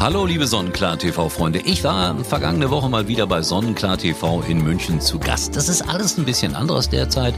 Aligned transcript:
Hallo 0.00 0.26
liebe 0.26 0.46
Sonnenklar 0.46 0.96
TV 0.96 1.28
Freunde. 1.28 1.58
Ich 1.58 1.82
war 1.82 2.14
vergangene 2.22 2.70
Woche 2.70 2.88
mal 2.88 3.08
wieder 3.08 3.26
bei 3.26 3.42
Sonnenklar 3.42 3.98
TV 3.98 4.42
in 4.42 4.62
München 4.62 5.00
zu 5.00 5.18
Gast. 5.18 5.56
Das 5.56 5.68
ist 5.68 5.82
alles 5.82 6.16
ein 6.18 6.24
bisschen 6.24 6.54
anderes 6.54 6.88
derzeit, 6.88 7.34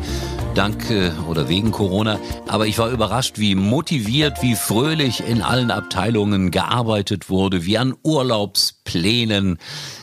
dank 0.54 0.90
äh, 0.90 1.12
oder 1.28 1.48
wegen 1.48 1.70
Corona. 1.70 2.18
Aber 2.48 2.66
ich 2.66 2.78
war 2.78 2.90
überrascht, 2.90 3.38
wie 3.38 3.54
motiviert, 3.54 4.42
wie 4.42 4.54
fröhlich 4.54 5.22
in 5.26 5.42
allen 5.42 5.70
Abteilungen 5.70 6.50
gearbeitet 6.50 7.28
wurde, 7.30 7.64
wie 7.64 7.78
an 7.78 7.94
Urlaubsplänen 8.02 9.58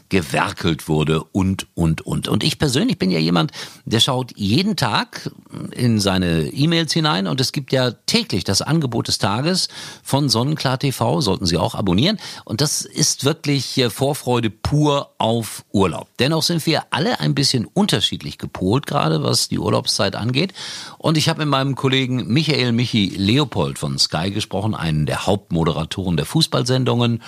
gewerkelt 0.10 0.88
wurde 0.88 1.24
und, 1.24 1.68
und, 1.76 2.02
und. 2.02 2.28
Und 2.28 2.44
ich 2.44 2.60
persönlich 2.60 2.98
bin 2.98 3.12
ja 3.12 3.20
jemand, 3.20 3.52
der 3.86 4.00
schaut 4.00 4.32
jeden 4.36 4.76
Tag 4.76 5.30
in 5.72 6.00
seine 6.00 6.48
E-Mails 6.48 6.94
hinein 6.94 7.28
und 7.28 7.42
es 7.42 7.52
gibt 7.52 7.74
ja 7.74 7.92
täglich 7.92 8.44
das 8.44 8.62
Angebot 8.62 9.08
des 9.08 9.18
Tages 9.18 9.68
von 10.04 10.30
Sonnenklar 10.30 10.80
TV, 10.80 11.22
sollten 11.22 11.46
Sie 11.46 11.58
auch 11.58 11.76
abonnieren. 11.76 12.18
Und 12.46 12.62
das 12.62 12.82
ist 12.84 13.26
wirklich 13.26 13.78
äh, 13.78 13.90
Vorfreude 13.90 14.50
pur 14.50 15.12
auf 15.18 15.66
Urlaub. 15.72 16.08
Dennoch 16.20 16.44
sind 16.44 16.66
wir 16.66 16.84
alle 16.92 17.20
ein 17.20 17.36
bisschen 17.36 17.66
unterschiedlich 17.66 18.38
gepolt, 18.38 18.88
gerade 18.88 19.24
was 19.24 19.50
die 19.50 19.60
Urlaubszeit 19.60 20.16
angeht. 20.16 20.47
Und 20.98 21.18
ich 21.18 21.30
habe 21.30 21.40
mit 21.40 21.50
meinem 21.50 21.76
Kollegen 21.76 22.28
Michael 22.28 22.72
Michi 22.72 23.14
Leopold 23.16 23.80
von 23.80 23.98
Sky 23.98 24.32
gesprochen, 24.32 24.76
einen 24.76 25.06
der 25.06 25.26
Hauptmoderatoren 25.26 26.18
der 26.18 26.26
Fußballsendungen. 26.26 27.22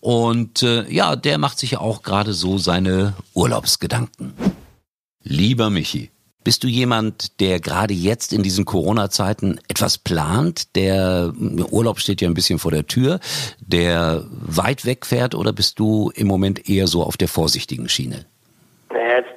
Und 0.00 0.62
äh, 0.62 0.90
ja, 0.92 1.16
der 1.16 1.38
macht 1.38 1.58
sich 1.58 1.72
ja 1.72 1.80
auch 1.80 2.02
gerade 2.02 2.32
so 2.32 2.58
seine 2.58 3.14
Urlaubsgedanken. 3.34 4.34
Lieber 5.22 5.70
Michi, 5.70 6.10
bist 6.46 6.62
du 6.62 6.68
jemand, 6.68 7.40
der 7.40 7.58
gerade 7.58 7.92
jetzt 7.92 8.32
in 8.32 8.44
diesen 8.44 8.64
Corona-Zeiten 8.64 9.58
etwas 9.66 9.98
plant? 9.98 10.76
Der 10.76 11.32
Urlaub 11.72 11.98
steht 11.98 12.20
ja 12.20 12.28
ein 12.28 12.34
bisschen 12.34 12.60
vor 12.60 12.70
der 12.70 12.86
Tür, 12.86 13.18
der 13.58 14.24
weit 14.30 14.84
wegfährt 14.84 15.34
oder 15.34 15.52
bist 15.52 15.80
du 15.80 16.12
im 16.14 16.28
Moment 16.28 16.68
eher 16.68 16.86
so 16.86 17.02
auf 17.02 17.16
der 17.16 17.26
vorsichtigen 17.26 17.88
Schiene? 17.88 18.26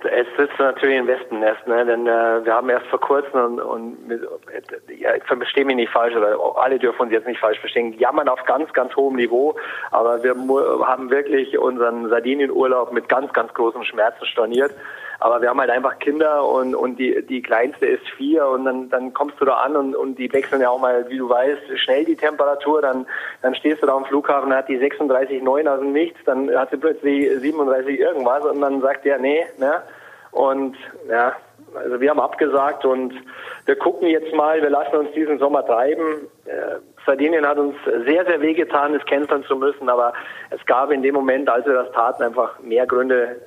Jetzt 0.03 0.37
sitzt 0.37 0.57
natürlich 0.59 0.97
im 0.97 1.07
Wespennest, 1.07 1.67
ne? 1.67 1.85
denn 1.85 2.07
äh, 2.07 2.45
wir 2.45 2.53
haben 2.53 2.69
erst 2.69 2.87
vor 2.87 2.99
kurzem 2.99 3.39
und, 3.41 3.59
und 3.59 3.97
ja, 4.97 5.15
ich 5.15 5.23
verstehe 5.23 5.65
mich 5.65 5.75
nicht 5.75 5.91
falsch 5.91 6.15
oder 6.15 6.37
alle 6.55 6.79
dürfen 6.79 7.01
uns 7.01 7.11
jetzt 7.11 7.27
nicht 7.27 7.39
falsch 7.39 7.59
verstehen, 7.59 7.93
jammern 7.99 8.29
auf 8.29 8.43
ganz, 8.45 8.71
ganz 8.73 8.95
hohem 8.95 9.15
Niveau, 9.15 9.55
aber 9.91 10.23
wir 10.23 10.35
haben 10.85 11.09
wirklich 11.09 11.57
unseren 11.57 12.09
Sardinienurlaub 12.09 12.93
mit 12.93 13.09
ganz, 13.09 13.33
ganz 13.33 13.53
großen 13.53 13.83
Schmerzen 13.83 14.25
storniert. 14.25 14.71
Aber 15.19 15.41
wir 15.41 15.49
haben 15.49 15.59
halt 15.59 15.69
einfach 15.69 15.99
Kinder 15.99 16.47
und, 16.47 16.75
und 16.75 16.97
die, 16.97 17.25
die 17.25 17.41
kleinste 17.41 17.85
ist 17.85 18.07
vier 18.15 18.47
und 18.47 18.63
dann, 18.65 18.89
dann 18.89 19.13
kommst 19.13 19.39
du 19.39 19.45
da 19.45 19.55
an 19.55 19.75
und, 19.75 19.95
und 19.95 20.15
die 20.15 20.31
wechseln 20.31 20.61
ja 20.61 20.69
auch 20.69 20.79
mal, 20.79 21.09
wie 21.09 21.17
du 21.17 21.29
weißt, 21.29 21.77
schnell 21.77 22.05
die 22.05 22.15
Temperatur. 22.15 22.81
Dann, 22.81 23.05
dann 23.41 23.53
stehst 23.55 23.81
du 23.81 23.87
da 23.87 23.95
am 23.95 24.05
Flughafen, 24.05 24.53
hat 24.53 24.69
die 24.69 24.79
36,9 24.79 25.67
aus 25.67 25.79
dem 25.79 25.91
Nichts, 25.91 26.19
dann 26.25 26.49
hat 26.55 26.69
sie 26.69 26.77
plötzlich 26.77 27.29
37 27.39 27.99
irgendwas 27.99 28.45
und 28.45 28.61
dann 28.61 28.81
sagt 28.81 29.05
der, 29.05 29.19
nee, 29.19 29.43
ne? 29.57 29.81
Und 30.31 30.77
ja, 31.09 31.35
also 31.75 31.99
wir 31.99 32.09
haben 32.09 32.19
abgesagt 32.19 32.85
und 32.85 33.13
wir 33.65 33.75
gucken 33.75 34.07
jetzt 34.07 34.33
mal, 34.33 34.61
wir 34.61 34.69
lassen 34.69 34.95
uns 34.95 35.11
diesen 35.13 35.39
Sommer 35.39 35.65
treiben. 35.65 36.27
Äh, 36.45 36.77
Sardinien 37.05 37.47
hat 37.47 37.57
uns 37.57 37.75
sehr, 38.05 38.25
sehr 38.25 38.39
wehgetan, 38.41 38.93
es 38.93 39.05
canceln 39.05 39.43
zu 39.45 39.55
müssen, 39.55 39.89
aber 39.89 40.13
es 40.51 40.63
gab 40.65 40.91
in 40.91 41.01
dem 41.01 41.15
Moment, 41.15 41.49
als 41.49 41.65
wir 41.65 41.73
das 41.73 41.91
taten, 41.91 42.23
einfach 42.23 42.59
mehr 42.59 42.85
Gründe, 42.85 43.37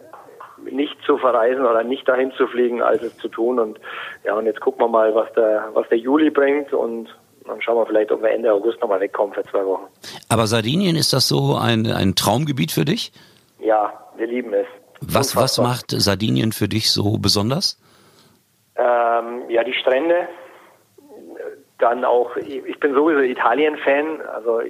nicht 0.70 0.96
zu 1.04 1.18
verreisen 1.18 1.64
oder 1.64 1.82
nicht 1.82 2.08
dahin 2.08 2.32
zu 2.32 2.46
fliegen, 2.46 2.82
als 2.82 3.02
es 3.02 3.16
zu 3.18 3.28
tun. 3.28 3.58
Und 3.58 3.80
ja, 4.24 4.34
und 4.34 4.46
jetzt 4.46 4.60
gucken 4.60 4.80
wir 4.82 4.88
mal, 4.88 5.14
was 5.14 5.32
der, 5.34 5.68
was 5.72 5.88
der 5.88 5.98
Juli 5.98 6.30
bringt 6.30 6.72
und 6.72 7.08
dann 7.46 7.60
schauen 7.60 7.76
wir 7.76 7.86
vielleicht, 7.86 8.12
ob 8.12 8.22
wir 8.22 8.30
Ende 8.30 8.52
August 8.52 8.80
nochmal 8.80 9.00
wegkommen 9.00 9.34
für 9.34 9.42
zwei 9.44 9.64
Wochen. 9.66 9.88
Aber 10.28 10.46
Sardinien, 10.46 10.96
ist 10.96 11.12
das 11.12 11.28
so 11.28 11.56
ein, 11.56 11.86
ein 11.86 12.14
Traumgebiet 12.14 12.70
für 12.70 12.84
dich? 12.84 13.12
Ja, 13.58 13.92
wir 14.16 14.26
lieben 14.26 14.52
es. 14.52 14.66
Was, 15.00 15.34
was 15.34 15.58
macht 15.58 15.90
Sardinien 15.90 16.52
für 16.52 16.68
dich 16.68 16.90
so 16.92 17.18
besonders? 17.18 17.80
Ähm, 18.76 19.42
ja, 19.48 19.64
die 19.64 19.74
Strände. 19.74 20.28
Dann 21.78 22.04
auch, 22.04 22.36
ich 22.36 22.78
bin 22.78 22.94
sowieso 22.94 23.18
Italien-Fan, 23.18 24.20
also 24.20 24.60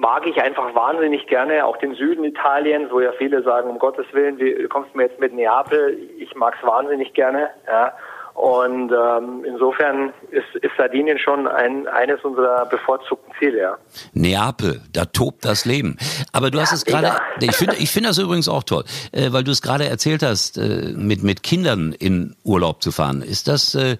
mag 0.00 0.26
ich 0.26 0.42
einfach 0.42 0.74
wahnsinnig 0.74 1.26
gerne, 1.26 1.66
auch 1.66 1.76
den 1.76 1.94
Süden 1.94 2.24
Italiens, 2.24 2.90
wo 2.90 3.00
ja 3.00 3.12
viele 3.18 3.42
sagen, 3.42 3.68
um 3.68 3.78
Gottes 3.78 4.06
Willen, 4.12 4.38
wie 4.38 4.66
kommst 4.68 4.92
du 4.92 4.96
mir 4.96 5.04
jetzt 5.04 5.20
mit 5.20 5.34
Neapel? 5.34 5.96
Ich 6.18 6.34
mag 6.34 6.56
es 6.58 6.66
wahnsinnig 6.66 7.12
gerne. 7.12 7.50
Ja. 7.66 7.92
Und 8.32 8.90
ähm, 8.92 9.44
insofern 9.44 10.14
ist, 10.30 10.54
ist 10.62 10.70
Sardinien 10.78 11.18
schon 11.18 11.46
ein, 11.46 11.86
eines 11.86 12.24
unserer 12.24 12.64
bevorzugten 12.64 13.34
Ziele. 13.38 13.58
Ja. 13.58 13.78
Neapel, 14.14 14.80
da 14.94 15.04
tobt 15.04 15.44
das 15.44 15.66
Leben. 15.66 15.98
Aber 16.32 16.50
du 16.50 16.58
hast 16.58 16.72
es 16.72 16.86
gerade, 16.86 17.18
ich 17.40 17.54
finde 17.54 17.76
ich 17.76 17.90
finde 17.90 18.08
das 18.08 18.16
übrigens 18.16 18.48
auch 18.48 18.62
toll, 18.62 18.84
äh, 19.12 19.32
weil 19.32 19.44
du 19.44 19.50
es 19.50 19.60
gerade 19.60 19.84
erzählt 19.84 20.22
hast, 20.22 20.56
äh, 20.56 20.94
mit, 20.94 21.22
mit 21.22 21.42
Kindern 21.42 21.92
in 21.92 22.34
Urlaub 22.42 22.82
zu 22.82 22.92
fahren. 22.92 23.20
Ist 23.20 23.48
das 23.48 23.74
äh, 23.74 23.98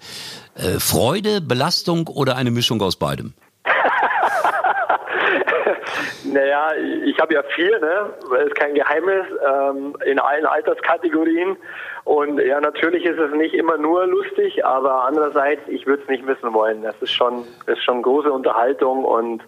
äh 0.55 0.79
Freude, 0.79 1.41
Belastung 1.41 2.07
oder 2.07 2.35
eine 2.37 2.49
Mischung 2.49 2.81
aus 2.81 2.95
beidem? 2.95 3.33
Naja, 6.31 6.73
ich 7.05 7.19
habe 7.19 7.33
ja 7.33 7.43
vier, 7.55 7.79
ne? 7.79 8.13
Das 8.29 8.45
ist 8.47 8.55
kein 8.55 8.73
Geheimnis, 8.73 9.25
ähm, 9.45 9.95
in 10.05 10.19
allen 10.19 10.45
Alterskategorien. 10.45 11.57
Und 12.05 12.39
ja, 12.39 12.59
natürlich 12.61 13.05
ist 13.05 13.19
es 13.19 13.31
nicht 13.33 13.53
immer 13.53 13.77
nur 13.77 14.07
lustig, 14.07 14.65
aber 14.65 15.03
andererseits, 15.03 15.61
ich 15.67 15.85
würde 15.85 16.03
es 16.03 16.09
nicht 16.09 16.25
missen 16.25 16.53
wollen. 16.53 16.83
Das 16.83 16.95
ist 17.01 17.11
schon, 17.11 17.43
ist 17.67 17.83
schon 17.83 18.01
große 18.01 18.31
Unterhaltung 18.31 19.03
und 19.03 19.43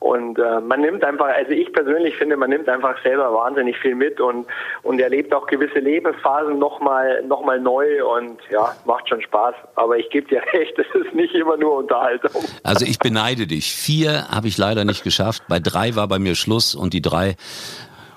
und 0.00 0.38
äh, 0.38 0.60
man 0.60 0.80
nimmt 0.80 1.02
einfach, 1.02 1.26
also 1.26 1.50
ich 1.50 1.72
persönlich 1.72 2.16
finde, 2.16 2.36
man 2.36 2.50
nimmt 2.50 2.68
einfach 2.68 3.02
selber 3.02 3.32
wahnsinnig 3.34 3.76
viel 3.78 3.96
mit 3.96 4.20
und, 4.20 4.46
und 4.82 5.00
erlebt 5.00 5.34
auch 5.34 5.46
gewisse 5.46 5.80
Lebensphasen 5.80 6.58
nochmal 6.58 7.24
noch 7.24 7.44
mal 7.44 7.58
neu 7.58 8.04
und 8.06 8.38
ja, 8.50 8.76
macht 8.84 9.08
schon 9.08 9.20
Spaß. 9.20 9.54
Aber 9.74 9.98
ich 9.98 10.08
gebe 10.10 10.28
dir 10.28 10.40
recht, 10.52 10.78
es 10.78 10.86
ist 10.94 11.14
nicht 11.14 11.34
immer 11.34 11.56
nur 11.56 11.78
Unterhaltung. 11.78 12.30
Also 12.62 12.84
ich 12.86 12.98
beneide 13.00 13.48
dich. 13.48 13.72
Vier 13.74 14.28
habe 14.28 14.46
ich 14.46 14.56
leider 14.56 14.84
nicht 14.84 15.02
geschafft. 15.02 15.42
Bei 15.48 15.58
drei 15.58 15.96
war 15.96 16.06
bei 16.06 16.20
mir 16.20 16.36
Schluss 16.36 16.76
und 16.76 16.94
die 16.94 17.02
drei 17.02 17.34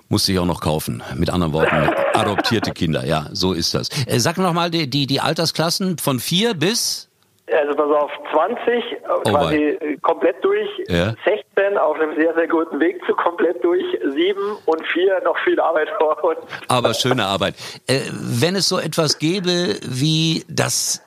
musste 0.08 0.34
ich 0.34 0.40
auch 0.40 0.46
noch 0.46 0.62
kaufen. 0.62 1.02
Mit 1.16 1.32
anderen 1.32 1.54
Worten, 1.54 1.90
adoptierte 2.14 2.72
Kinder. 2.72 3.06
Ja, 3.06 3.28
so 3.32 3.54
ist 3.54 3.74
das. 3.74 3.90
Äh, 4.06 4.20
sag 4.20 4.38
noch 4.38 4.54
mal 4.54 4.70
die, 4.70 4.88
die, 4.88 5.08
die 5.08 5.20
Altersklassen 5.20 5.98
von 5.98 6.20
vier 6.20 6.54
bis 6.54 7.11
also 7.54 7.76
pass 7.76 7.92
auf, 7.92 8.12
20 8.32 8.68
äh, 8.68 8.98
oh 9.10 9.22
quasi 9.22 9.78
wei. 9.80 9.98
komplett 10.02 10.44
durch, 10.44 10.70
ja. 10.88 11.14
16 11.26 11.78
auf 11.78 12.00
einem 12.00 12.16
sehr, 12.16 12.34
sehr 12.34 12.48
guten 12.48 12.80
Weg 12.80 13.02
zu 13.06 13.14
komplett 13.14 13.64
durch, 13.64 13.84
7 14.04 14.40
und 14.66 14.88
4 14.88 15.22
noch 15.24 15.38
viel 15.40 15.60
Arbeit 15.60 15.90
vor 15.98 16.24
uns. 16.24 16.40
Aber 16.68 16.94
schöne 16.94 17.26
Arbeit. 17.26 17.56
Äh, 17.88 18.00
wenn 18.12 18.56
es 18.56 18.68
so 18.68 18.80
etwas 18.80 19.20
gäbe 19.20 19.76
wie 19.84 20.44
das 20.48 21.04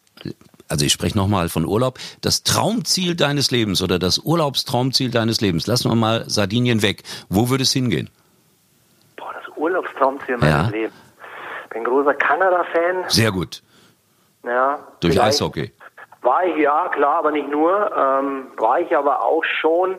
also 0.69 0.87
ich 0.87 0.93
spreche 0.93 1.17
nochmal 1.17 1.51
von 1.51 1.67
Urlaub, 1.67 1.99
das 2.23 2.43
Traumziel 2.43 3.15
deines 3.15 3.51
Lebens 3.51 3.83
oder 3.83 3.99
das 3.99 4.19
Urlaubstraumziel 4.19 5.11
deines 5.11 5.41
Lebens, 5.43 5.67
lassen 5.67 5.91
wir 5.91 5.95
mal 5.95 6.25
Sardinien 6.27 6.83
weg. 6.83 7.03
Wo 7.29 7.51
würde 7.51 7.63
es 7.63 7.73
hingehen? 7.73 8.09
Boah, 9.17 9.33
das 9.35 9.57
Urlaubstraumziel 9.57 10.39
meines 10.39 10.55
ja. 10.55 10.69
Lebens. 10.71 10.95
Bin 11.71 11.83
ein 11.83 11.85
großer 11.85 12.15
Kanada-Fan. 12.15 13.05
Sehr 13.09 13.31
gut. 13.31 13.63
Ja. 14.45 14.79
Durch 15.01 15.21
Eishockey. 15.21 15.73
War 16.25 16.45
ich 16.47 16.57
ja, 16.57 16.89
klar, 16.89 17.17
aber 17.17 17.31
nicht 17.31 17.51
nur. 17.51 17.91
Ähm, 17.97 18.47
war 18.57 18.81
ich 18.81 18.97
aber 18.97 19.23
auch 19.23 19.45
schon. 19.61 19.97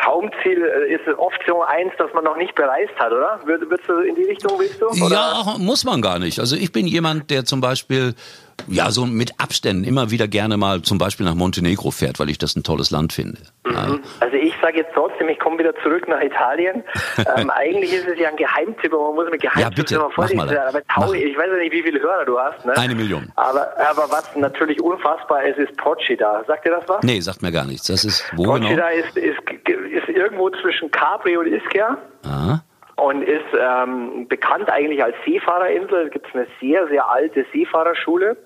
Traumziel 0.00 0.62
äh, 0.62 0.94
ist 0.94 1.18
Option 1.18 1.62
eins, 1.66 1.92
dass 1.98 2.12
man 2.14 2.22
noch 2.22 2.36
nicht 2.36 2.54
bereist 2.54 2.94
hat, 2.98 3.12
oder? 3.12 3.40
Würdest 3.44 3.88
du 3.88 3.98
in 3.98 4.14
die 4.14 4.24
Richtung, 4.24 4.58
willst 4.58 4.80
du? 4.80 4.86
Oder? 5.04 5.14
Ja, 5.14 5.56
muss 5.58 5.84
man 5.84 6.02
gar 6.02 6.18
nicht. 6.18 6.38
Also 6.38 6.54
ich 6.54 6.70
bin 6.70 6.86
jemand, 6.86 7.30
der 7.30 7.44
zum 7.44 7.60
Beispiel 7.60 8.14
ja, 8.68 8.90
so 8.90 9.06
mit 9.06 9.40
Abständen 9.40 9.84
immer 9.84 10.10
wieder 10.10 10.28
gerne 10.28 10.56
mal 10.56 10.82
zum 10.82 10.98
Beispiel 10.98 11.26
nach 11.26 11.34
Montenegro 11.34 11.90
fährt, 11.90 12.18
weil 12.18 12.30
ich 12.30 12.38
das 12.38 12.56
ein 12.56 12.62
tolles 12.62 12.90
Land 12.90 13.12
finde. 13.12 13.38
Mhm. 13.64 14.00
Also 14.20 14.36
ich 14.36 14.54
sage 14.60 14.78
jetzt 14.78 14.90
trotzdem, 14.94 15.28
ich 15.28 15.38
komme 15.38 15.58
wieder 15.58 15.74
zurück 15.82 16.08
nach 16.08 16.20
Italien. 16.20 16.84
ähm, 17.36 17.50
eigentlich 17.50 17.92
ist 17.92 18.06
es 18.06 18.18
ja 18.18 18.28
ein 18.28 18.36
Geheimtipp, 18.36 18.92
aber 18.92 19.06
man 19.08 19.14
muss 19.14 19.30
mit 19.30 19.42
Geheimtipp 19.42 19.90
ja, 19.90 19.98
immer 19.98 20.10
vorsichtig 20.10 20.48
sein. 20.48 20.58
Aber 20.58 20.82
Tau, 20.86 21.12
ich 21.12 21.36
weiß 21.36 21.46
ja 21.50 21.58
nicht, 21.58 21.72
wie 21.72 21.82
viele 21.82 22.00
Hörer 22.00 22.24
du 22.24 22.38
hast. 22.38 22.64
Ne? 22.64 22.76
Eine 22.76 22.94
Million. 22.94 23.30
Aber, 23.36 23.68
aber 23.78 24.10
was 24.10 24.34
natürlich 24.36 24.80
unfassbar 24.80 25.44
ist, 25.44 25.58
ist 25.58 25.76
Procida. 25.76 26.44
Sagt 26.46 26.66
dir 26.66 26.70
das 26.70 26.88
was? 26.88 27.02
Nee, 27.02 27.20
sagt 27.20 27.42
mir 27.42 27.52
gar 27.52 27.64
nichts. 27.64 27.86
Das 27.86 28.04
ist 28.04 28.24
wo 28.36 28.44
Procida 28.44 28.90
genau? 28.90 29.06
ist, 29.06 29.16
ist, 29.16 29.38
ist 29.68 30.08
irgendwo 30.08 30.50
zwischen 30.50 30.90
Capri 30.90 31.36
und 31.36 31.46
Ischia. 31.46 31.98
Aha 32.24 32.62
und 32.96 33.22
ist 33.22 33.44
ähm, 33.58 34.26
bekannt 34.26 34.70
eigentlich 34.70 35.02
als 35.02 35.14
Seefahrerinsel. 35.24 36.06
Es 36.06 36.10
gibt 36.12 36.34
eine 36.34 36.46
sehr, 36.60 36.88
sehr 36.88 37.08
alte 37.10 37.44
Seefahrerschule. 37.52 38.36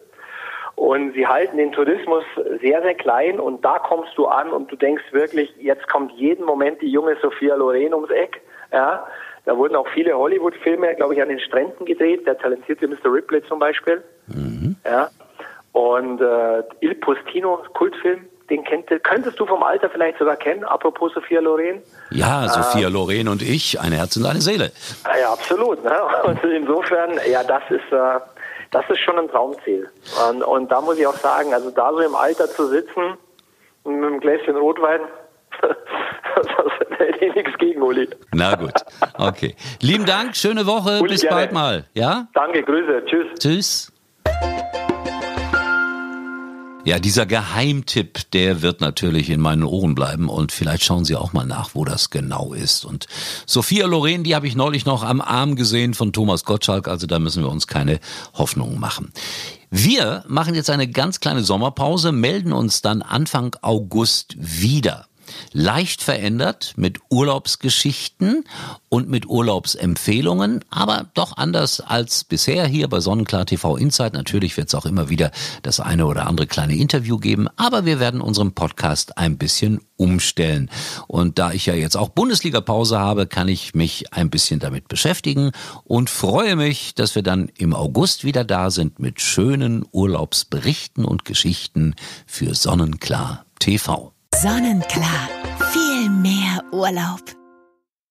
Und 0.90 1.12
sie 1.12 1.24
halten 1.24 1.56
den 1.56 1.70
Tourismus 1.70 2.24
sehr, 2.60 2.82
sehr 2.82 2.94
klein 2.94 3.38
und 3.38 3.64
da 3.64 3.78
kommst 3.78 4.10
du 4.16 4.26
an 4.26 4.50
und 4.50 4.72
du 4.72 4.74
denkst 4.74 5.04
wirklich, 5.12 5.48
jetzt 5.60 5.86
kommt 5.86 6.10
jeden 6.16 6.44
Moment 6.44 6.82
die 6.82 6.90
junge 6.90 7.16
Sophia 7.22 7.54
Loren 7.54 7.94
ums 7.94 8.10
Eck. 8.10 8.40
Ja, 8.72 9.06
da 9.44 9.56
wurden 9.56 9.76
auch 9.76 9.86
viele 9.94 10.18
Hollywood-Filme, 10.18 10.96
glaube 10.96 11.14
ich, 11.14 11.22
an 11.22 11.28
den 11.28 11.38
Stränden 11.38 11.86
gedreht, 11.86 12.26
der 12.26 12.36
talentierte 12.36 12.88
Mr. 12.88 13.04
Ripley 13.04 13.40
zum 13.44 13.60
Beispiel. 13.60 14.02
Mhm. 14.26 14.74
Ja. 14.84 15.10
Und 15.70 16.20
äh, 16.20 16.64
Il 16.80 16.96
Postino, 16.96 17.60
Kultfilm, 17.72 18.26
den 18.50 18.64
kennt, 18.64 18.88
könntest 19.04 19.38
du 19.38 19.46
vom 19.46 19.62
Alter 19.62 19.90
vielleicht 19.90 20.18
sogar 20.18 20.34
kennen, 20.34 20.64
apropos 20.64 21.14
Sophia 21.14 21.38
Loren. 21.38 21.82
Ja, 22.10 22.48
Sophia 22.48 22.88
ähm, 22.88 22.94
Loren 22.94 23.28
und 23.28 23.42
ich, 23.42 23.80
ein 23.80 23.92
Herz 23.92 24.16
und 24.16 24.26
eine 24.26 24.40
Seele. 24.40 24.72
Ja, 25.20 25.34
absolut. 25.34 25.84
Ne? 25.84 25.92
Und 26.24 26.42
insofern, 26.42 27.12
ja, 27.30 27.44
das 27.44 27.62
ist, 27.70 27.92
äh, 27.92 28.18
das 28.70 28.84
ist 28.88 29.00
schon 29.00 29.18
ein 29.18 29.28
Traumziel. 29.28 29.88
Und, 30.28 30.42
und 30.42 30.70
da 30.70 30.80
muss 30.80 30.98
ich 30.98 31.06
auch 31.06 31.16
sagen, 31.16 31.52
also 31.52 31.70
da 31.70 31.92
so 31.92 32.00
im 32.00 32.14
Alter 32.14 32.48
zu 32.48 32.66
sitzen, 32.66 33.16
mit 33.84 34.04
einem 34.04 34.20
Gläschen 34.20 34.56
Rotwein, 34.56 35.00
das 35.60 36.98
hätte 36.98 37.24
ich 37.24 37.34
nichts 37.34 37.58
gegen, 37.58 37.82
Uli. 37.82 38.08
Na 38.32 38.54
gut, 38.54 38.72
okay. 39.18 39.54
Lieben 39.80 40.06
Dank, 40.06 40.36
schöne 40.36 40.66
Woche, 40.66 41.00
Uli, 41.00 41.12
bis 41.12 41.22
gerne. 41.22 41.36
bald 41.36 41.52
mal. 41.52 41.84
Ja? 41.94 42.28
Danke, 42.34 42.62
Grüße, 42.62 43.04
tschüss. 43.06 43.26
Tschüss. 43.38 43.92
Ja, 46.82 46.98
dieser 46.98 47.26
Geheimtipp, 47.26 48.30
der 48.32 48.62
wird 48.62 48.80
natürlich 48.80 49.28
in 49.28 49.40
meinen 49.40 49.64
Ohren 49.64 49.94
bleiben 49.94 50.30
und 50.30 50.50
vielleicht 50.50 50.82
schauen 50.82 51.04
Sie 51.04 51.14
auch 51.14 51.34
mal 51.34 51.44
nach, 51.44 51.74
wo 51.74 51.84
das 51.84 52.08
genau 52.08 52.54
ist. 52.54 52.86
Und 52.86 53.06
Sophia 53.44 53.86
Loren, 53.86 54.24
die 54.24 54.34
habe 54.34 54.46
ich 54.46 54.56
neulich 54.56 54.86
noch 54.86 55.02
am 55.02 55.20
Arm 55.20 55.56
gesehen 55.56 55.92
von 55.92 56.14
Thomas 56.14 56.44
Gottschalk, 56.44 56.88
also 56.88 57.06
da 57.06 57.18
müssen 57.18 57.42
wir 57.42 57.50
uns 57.50 57.66
keine 57.66 58.00
Hoffnungen 58.32 58.80
machen. 58.80 59.12
Wir 59.70 60.24
machen 60.26 60.54
jetzt 60.54 60.70
eine 60.70 60.88
ganz 60.88 61.20
kleine 61.20 61.44
Sommerpause, 61.44 62.12
melden 62.12 62.52
uns 62.52 62.80
dann 62.80 63.02
Anfang 63.02 63.54
August 63.60 64.34
wieder 64.38 65.09
leicht 65.52 66.02
verändert 66.02 66.74
mit 66.76 66.98
Urlaubsgeschichten 67.10 68.44
und 68.88 69.08
mit 69.08 69.26
Urlaubsempfehlungen, 69.26 70.64
aber 70.70 71.06
doch 71.14 71.36
anders 71.36 71.80
als 71.80 72.24
bisher 72.24 72.66
hier 72.66 72.88
bei 72.88 73.00
Sonnenklar 73.00 73.46
TV 73.46 73.76
Insight. 73.76 74.14
Natürlich 74.14 74.56
wird 74.56 74.68
es 74.68 74.74
auch 74.74 74.86
immer 74.86 75.08
wieder 75.08 75.30
das 75.62 75.80
eine 75.80 76.06
oder 76.06 76.26
andere 76.26 76.46
kleine 76.46 76.76
Interview 76.76 77.18
geben, 77.18 77.48
aber 77.56 77.84
wir 77.84 78.00
werden 78.00 78.20
unseren 78.20 78.52
Podcast 78.52 79.18
ein 79.18 79.38
bisschen 79.38 79.80
umstellen. 79.96 80.70
Und 81.06 81.38
da 81.38 81.52
ich 81.52 81.66
ja 81.66 81.74
jetzt 81.74 81.96
auch 81.96 82.08
Bundesliga-Pause 82.08 82.98
habe, 82.98 83.26
kann 83.26 83.48
ich 83.48 83.74
mich 83.74 84.12
ein 84.12 84.30
bisschen 84.30 84.58
damit 84.58 84.88
beschäftigen 84.88 85.52
und 85.84 86.10
freue 86.10 86.56
mich, 86.56 86.94
dass 86.94 87.14
wir 87.14 87.22
dann 87.22 87.50
im 87.58 87.74
August 87.74 88.24
wieder 88.24 88.44
da 88.44 88.70
sind 88.70 88.98
mit 88.98 89.20
schönen 89.20 89.84
Urlaubsberichten 89.92 91.04
und 91.04 91.24
Geschichten 91.24 91.94
für 92.26 92.54
Sonnenklar 92.54 93.44
TV. 93.58 94.12
Sonnenklar. 94.42 95.28
Viel 95.72 96.08
mehr 96.08 96.64
Urlaub. 96.72 97.39